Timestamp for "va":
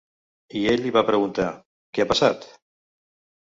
0.95-1.03